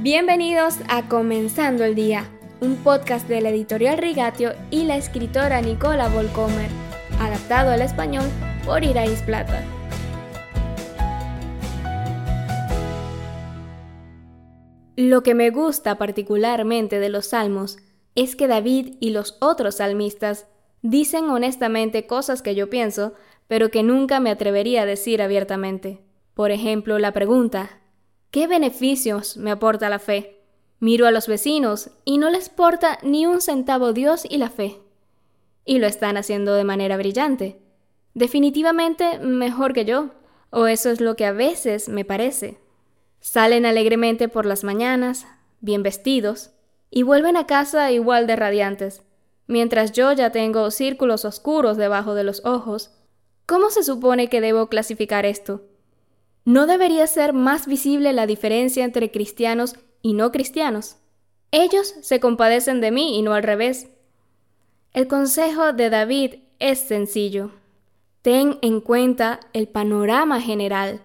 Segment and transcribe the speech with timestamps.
[0.00, 6.10] Bienvenidos a Comenzando el Día, un podcast de la editorial Rigatio y la escritora Nicola
[6.10, 6.68] Volcomer,
[7.18, 8.26] adaptado al español
[8.66, 9.64] por Irais Plata.
[14.96, 17.78] Lo que me gusta particularmente de los salmos
[18.14, 20.46] es que David y los otros salmistas
[20.82, 23.14] dicen honestamente cosas que yo pienso,
[23.48, 26.02] pero que nunca me atrevería a decir abiertamente.
[26.34, 27.80] Por ejemplo, la pregunta,
[28.30, 30.40] ¿Qué beneficios me aporta la fe?
[30.78, 34.78] Miro a los vecinos y no les porta ni un centavo Dios y la fe.
[35.64, 37.60] Y lo están haciendo de manera brillante.
[38.14, 40.10] Definitivamente mejor que yo,
[40.50, 42.58] o eso es lo que a veces me parece.
[43.20, 45.26] Salen alegremente por las mañanas,
[45.60, 46.50] bien vestidos,
[46.90, 49.02] y vuelven a casa igual de radiantes,
[49.46, 52.92] mientras yo ya tengo círculos oscuros debajo de los ojos.
[53.46, 55.62] ¿Cómo se supone que debo clasificar esto?
[56.46, 60.96] ¿No debería ser más visible la diferencia entre cristianos y no cristianos?
[61.50, 63.88] Ellos se compadecen de mí y no al revés.
[64.92, 67.50] El consejo de David es sencillo.
[68.22, 71.00] Ten en cuenta el panorama general.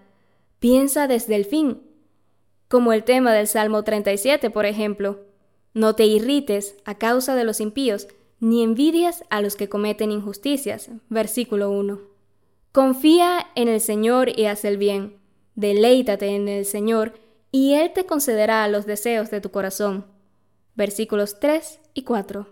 [0.60, 1.82] Piensa desde el fin.
[2.68, 5.24] Como el tema del Salmo 37, por ejemplo.
[5.74, 8.06] No te irrites a causa de los impíos,
[8.38, 10.88] ni envidias a los que cometen injusticias.
[11.08, 12.00] Versículo 1.
[12.70, 15.20] Confía en el Señor y haz el bien
[15.54, 17.14] Deleítate en el Señor,
[17.50, 20.06] y Él te concederá los deseos de tu corazón.
[20.74, 22.48] Versículos 3 y 4.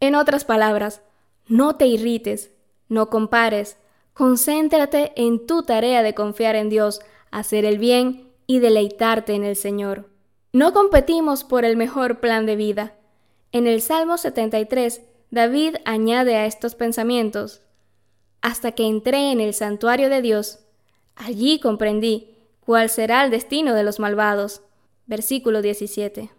[0.00, 1.00] En otras palabras,
[1.46, 2.50] no te irrites,
[2.88, 3.78] no compares,
[4.12, 9.56] concéntrate en tu tarea de confiar en Dios, hacer el bien y deleitarte en el
[9.56, 10.10] Señor.
[10.52, 12.94] No competimos por el mejor plan de vida.
[13.52, 17.62] En el Salmo 73, David añade a estos pensamientos,
[18.40, 20.63] hasta que entré en el santuario de Dios,
[21.16, 24.62] Allí comprendí cuál será el destino de los malvados.
[25.06, 26.30] Versículo 17.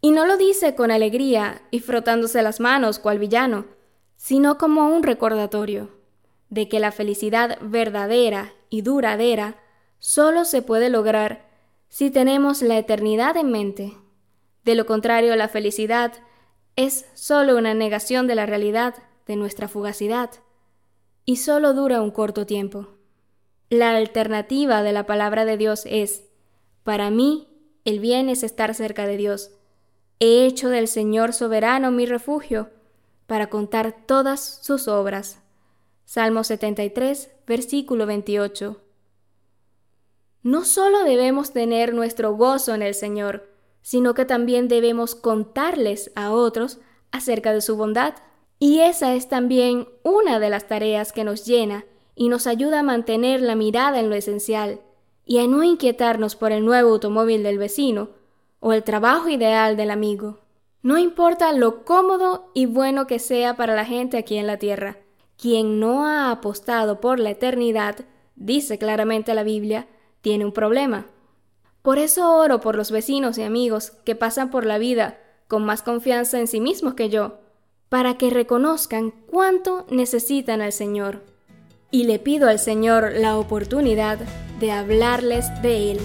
[0.00, 3.66] Y no lo dice con alegría y frotándose las manos cual villano,
[4.16, 5.90] sino como un recordatorio
[6.50, 9.56] de que la felicidad verdadera y duradera
[9.98, 11.48] solo se puede lograr
[11.88, 13.96] si tenemos la eternidad en mente.
[14.64, 16.12] De lo contrario, la felicidad
[16.76, 18.94] es solo una negación de la realidad
[19.26, 20.30] de nuestra fugacidad
[21.24, 22.97] y solo dura un corto tiempo.
[23.70, 26.24] La alternativa de la palabra de Dios es,
[26.84, 27.48] para mí,
[27.84, 29.50] el bien es estar cerca de Dios.
[30.20, 32.70] He hecho del Señor soberano mi refugio
[33.26, 35.42] para contar todas sus obras.
[36.06, 38.80] Salmo 73, versículo 28.
[40.42, 43.50] No solo debemos tener nuestro gozo en el Señor,
[43.82, 46.78] sino que también debemos contarles a otros
[47.10, 48.14] acerca de su bondad.
[48.58, 51.84] Y esa es también una de las tareas que nos llena
[52.18, 54.80] y nos ayuda a mantener la mirada en lo esencial
[55.24, 58.10] y a no inquietarnos por el nuevo automóvil del vecino
[58.58, 60.40] o el trabajo ideal del amigo.
[60.82, 64.96] No importa lo cómodo y bueno que sea para la gente aquí en la tierra,
[65.40, 67.94] quien no ha apostado por la eternidad,
[68.34, 69.86] dice claramente la Biblia,
[70.20, 71.06] tiene un problema.
[71.82, 75.82] Por eso oro por los vecinos y amigos que pasan por la vida con más
[75.82, 77.38] confianza en sí mismos que yo,
[77.88, 81.37] para que reconozcan cuánto necesitan al Señor
[81.90, 84.18] y le pido al Señor la oportunidad
[84.60, 86.00] de hablarles de Él.